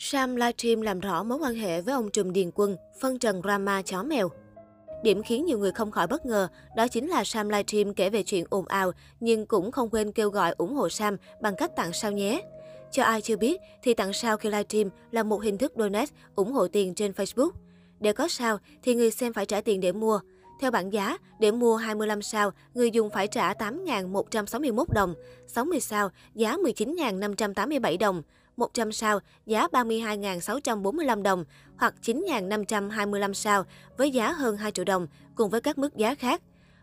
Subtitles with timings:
[0.00, 3.82] Sam livestream làm rõ mối quan hệ với ông trùm Điền Quân, phân trần drama
[3.82, 4.28] chó mèo.
[5.02, 8.22] Điểm khiến nhiều người không khỏi bất ngờ đó chính là Sam livestream kể về
[8.22, 11.92] chuyện ồn ào nhưng cũng không quên kêu gọi ủng hộ Sam bằng cách tặng
[11.92, 12.42] sao nhé.
[12.90, 16.52] Cho ai chưa biết thì tặng sao khi livestream là một hình thức donate ủng
[16.52, 17.50] hộ tiền trên Facebook.
[18.00, 20.20] Để có sao thì người xem phải trả tiền để mua.
[20.60, 25.14] Theo bảng giá, để mua 25 sao, người dùng phải trả 8.161 đồng,
[25.46, 28.22] 60 sao, giá 19.587 đồng,
[28.58, 31.44] 100 sao, giá 32.645 đồng,
[31.76, 33.64] hoặc 9.525 sao,
[33.98, 36.42] với giá hơn 2 triệu đồng, cùng với các mức giá khác.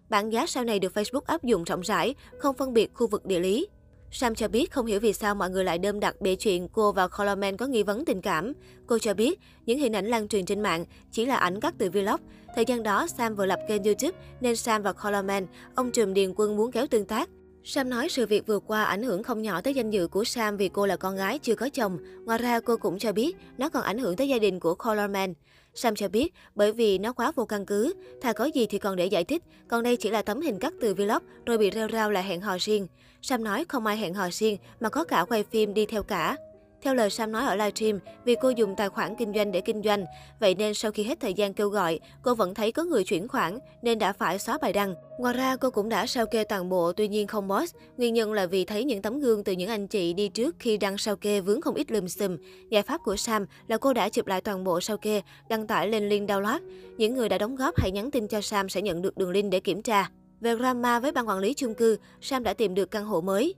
[0.09, 3.25] Bảng giá sao này được Facebook áp dụng rộng rãi, không phân biệt khu vực
[3.25, 3.67] địa lý.
[4.11, 6.91] Sam cho biết không hiểu vì sao mọi người lại đơm đặt bịa chuyện cô
[6.91, 8.53] và Coleman có nghi vấn tình cảm.
[8.87, 11.89] Cô cho biết những hình ảnh lan truyền trên mạng chỉ là ảnh cắt từ
[11.89, 12.21] vlog.
[12.55, 16.33] Thời gian đó, Sam vừa lập kênh YouTube nên Sam và Coleman, ông trùm Điền
[16.35, 17.29] Quân muốn kéo tương tác.
[17.67, 20.57] Sam nói sự việc vừa qua ảnh hưởng không nhỏ tới danh dự của Sam
[20.57, 21.97] vì cô là con gái chưa có chồng.
[22.25, 25.33] Ngoài ra, cô cũng cho biết nó còn ảnh hưởng tới gia đình của Colorman.
[25.73, 28.95] Sam cho biết bởi vì nó quá vô căn cứ, thà có gì thì còn
[28.95, 31.87] để giải thích, còn đây chỉ là tấm hình cắt từ vlog rồi bị rêu
[31.91, 32.87] rao là hẹn hò riêng.
[33.21, 36.37] Sam nói không ai hẹn hò riêng mà có cả quay phim đi theo cả.
[36.85, 39.81] Theo lời Sam nói ở livestream, vì cô dùng tài khoản kinh doanh để kinh
[39.81, 40.05] doanh,
[40.39, 43.27] vậy nên sau khi hết thời gian kêu gọi, cô vẫn thấy có người chuyển
[43.27, 44.95] khoản nên đã phải xóa bài đăng.
[45.19, 47.75] Ngoài ra, cô cũng đã sao kê toàn bộ, tuy nhiên không post.
[47.97, 50.77] Nguyên nhân là vì thấy những tấm gương từ những anh chị đi trước khi
[50.77, 52.37] đăng sao kê vướng không ít lùm xùm.
[52.69, 55.87] Giải pháp của Sam là cô đã chụp lại toàn bộ sao kê, đăng tải
[55.87, 56.59] lên link download.
[56.97, 59.51] Những người đã đóng góp hãy nhắn tin cho Sam sẽ nhận được đường link
[59.51, 60.09] để kiểm tra.
[60.41, 63.55] Về drama với ban quản lý chung cư, Sam đã tìm được căn hộ mới.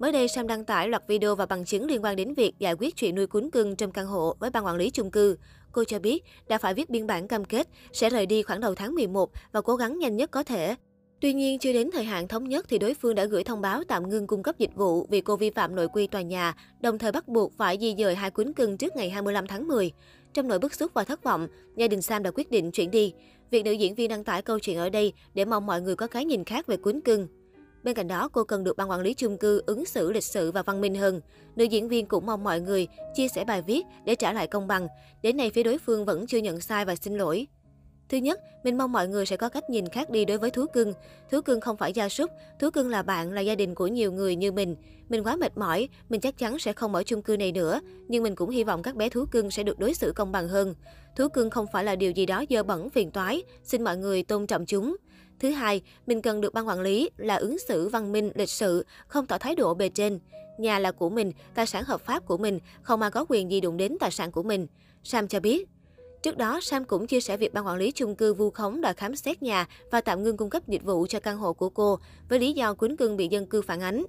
[0.00, 2.74] Mới đây, Sam đăng tải loạt video và bằng chứng liên quan đến việc giải
[2.78, 5.36] quyết chuyện nuôi cún cưng trong căn hộ với ban quản lý chung cư.
[5.72, 8.74] Cô cho biết đã phải viết biên bản cam kết sẽ rời đi khoảng đầu
[8.74, 10.74] tháng 11 và cố gắng nhanh nhất có thể.
[11.20, 13.82] Tuy nhiên, chưa đến thời hạn thống nhất thì đối phương đã gửi thông báo
[13.88, 16.98] tạm ngưng cung cấp dịch vụ vì cô vi phạm nội quy tòa nhà, đồng
[16.98, 19.92] thời bắt buộc phải di dời hai cuốn cưng trước ngày 25 tháng 10.
[20.34, 23.12] Trong nỗi bức xúc và thất vọng, gia đình Sam đã quyết định chuyển đi.
[23.50, 26.06] Việc nữ diễn viên đăng tải câu chuyện ở đây để mong mọi người có
[26.06, 27.28] cái nhìn khác về cuốn cưng.
[27.82, 30.52] Bên cạnh đó, cô cần được ban quản lý chung cư ứng xử lịch sự
[30.52, 31.20] và văn minh hơn.
[31.56, 34.66] Nữ diễn viên cũng mong mọi người chia sẻ bài viết để trả lại công
[34.66, 34.88] bằng.
[35.22, 37.46] Đến nay, phía đối phương vẫn chưa nhận sai và xin lỗi.
[38.08, 40.66] Thứ nhất, mình mong mọi người sẽ có cách nhìn khác đi đối với thú
[40.72, 40.92] cưng.
[41.30, 44.12] Thú cưng không phải gia súc, thú cưng là bạn, là gia đình của nhiều
[44.12, 44.76] người như mình.
[45.08, 48.22] Mình quá mệt mỏi, mình chắc chắn sẽ không ở chung cư này nữa, nhưng
[48.22, 50.74] mình cũng hy vọng các bé thú cưng sẽ được đối xử công bằng hơn.
[51.16, 54.22] Thú cưng không phải là điều gì đó dơ bẩn phiền toái, xin mọi người
[54.22, 54.96] tôn trọng chúng.
[55.40, 58.86] Thứ hai, mình cần được ban quản lý là ứng xử văn minh, lịch sự,
[59.06, 60.18] không tỏ thái độ bề trên.
[60.58, 63.60] Nhà là của mình, tài sản hợp pháp của mình, không ai có quyền gì
[63.60, 64.66] đụng đến tài sản của mình.
[65.04, 65.68] Sam cho biết,
[66.22, 68.92] Trước đó, Sam cũng chia sẻ việc ban quản lý chung cư vu khống đã
[68.92, 71.98] khám xét nhà và tạm ngưng cung cấp dịch vụ cho căn hộ của cô
[72.28, 74.04] với lý do quýnh cưng bị dân cư phản ánh.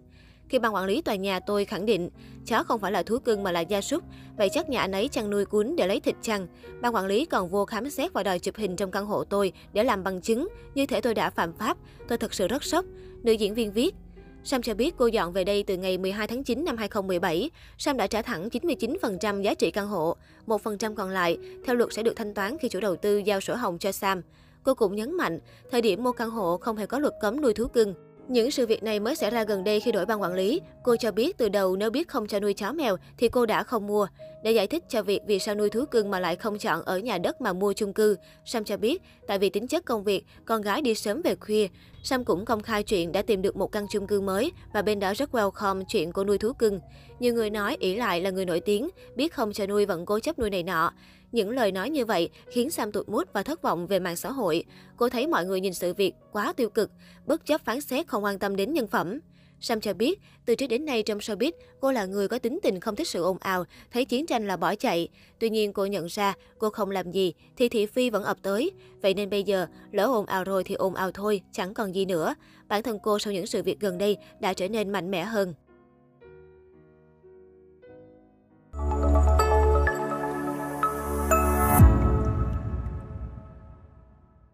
[0.51, 2.09] Khi ban quản lý tòa nhà tôi khẳng định,
[2.45, 4.03] chó không phải là thú cưng mà là gia súc,
[4.37, 6.47] vậy chắc nhà anh ấy chăn nuôi cún để lấy thịt chăng?
[6.81, 9.53] Ban quản lý còn vô khám xét và đòi chụp hình trong căn hộ tôi
[9.73, 11.77] để làm bằng chứng, như thể tôi đã phạm pháp.
[12.07, 12.85] Tôi thật sự rất sốc.
[13.23, 13.95] Nữ diễn viên viết,
[14.43, 17.49] Sam cho biết cô dọn về đây từ ngày 12 tháng 9 năm 2017.
[17.77, 20.15] Sam đã trả thẳng 99% giá trị căn hộ.
[20.47, 23.55] 1% còn lại, theo luật sẽ được thanh toán khi chủ đầu tư giao sổ
[23.55, 24.21] hồng cho Sam.
[24.63, 25.39] Cô cũng nhấn mạnh,
[25.71, 28.10] thời điểm mua căn hộ không hề có luật cấm nuôi thú cưng.
[28.31, 30.61] Những sự việc này mới xảy ra gần đây khi đổi ban quản lý.
[30.83, 33.63] Cô cho biết từ đầu nếu biết không cho nuôi chó mèo thì cô đã
[33.63, 34.07] không mua.
[34.43, 36.99] Để giải thích cho việc vì sao nuôi thú cưng mà lại không chọn ở
[36.99, 40.25] nhà đất mà mua chung cư, Sam cho biết tại vì tính chất công việc,
[40.45, 41.67] con gái đi sớm về khuya.
[42.03, 44.99] Sam cũng công khai chuyện đã tìm được một căn chung cư mới và bên
[44.99, 46.79] đó rất welcome chuyện cô nuôi thú cưng.
[47.19, 50.19] Nhiều người nói ỷ lại là người nổi tiếng, biết không cho nuôi vẫn cố
[50.19, 50.93] chấp nuôi này nọ.
[51.31, 54.31] Những lời nói như vậy khiến Sam tụt mút và thất vọng về mạng xã
[54.31, 54.63] hội.
[54.97, 56.91] Cô thấy mọi người nhìn sự việc quá tiêu cực,
[57.25, 59.19] bất chấp phán xét không quan tâm đến nhân phẩm.
[59.63, 62.79] Sam cho biết, từ trước đến nay trong showbiz, cô là người có tính tình
[62.79, 65.07] không thích sự ồn ào, thấy chiến tranh là bỏ chạy.
[65.39, 68.71] Tuy nhiên cô nhận ra cô không làm gì thì thị phi vẫn ập tới.
[69.01, 72.05] Vậy nên bây giờ, lỡ ồn ào rồi thì ồn ào thôi, chẳng còn gì
[72.05, 72.35] nữa.
[72.67, 75.53] Bản thân cô sau những sự việc gần đây đã trở nên mạnh mẽ hơn.